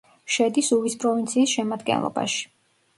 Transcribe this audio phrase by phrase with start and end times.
[0.35, 2.47] შედის უვის პროვინციის შემადგენლობაში.